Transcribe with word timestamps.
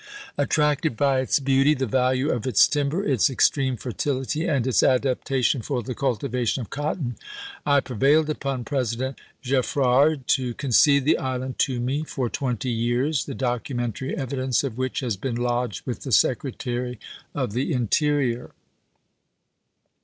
Attracted 0.35 0.97
by 0.97 1.19
its 1.19 1.39
beauty, 1.39 1.75
the 1.75 1.85
value 1.85 2.31
of 2.31 2.47
its 2.47 2.67
timber, 2.67 3.03
its 3.03 3.29
ex 3.29 3.51
treme 3.51 3.79
fertility, 3.79 4.47
and 4.47 4.65
its 4.65 4.81
adaptation 4.81 5.61
for 5.61 5.83
the 5.83 5.93
cultivation 5.93 6.59
of 6.59 6.71
cotton, 6.71 7.17
I 7.67 7.81
prevailed 7.81 8.27
upon 8.27 8.63
President 8.65 9.21
Geffrard 9.43 10.25
to 10.29 10.55
concede 10.55 11.05
the 11.05 11.19
island 11.19 11.59
to 11.59 11.79
me 11.79 12.03
for 12.03 12.31
twenty 12.31 12.71
years, 12.71 13.25
the 13.25 13.35
documentary 13.35 14.15
evi 14.15 14.29
dence 14.37 14.63
of 14.63 14.75
which 14.75 15.01
has 15.01 15.17
been 15.17 15.35
lodged 15.35 15.85
with 15.85 16.01
the 16.01 16.11
Secretary 16.11 16.99
of 17.35 17.51
the 17.53 17.71
Interior. 17.71 18.53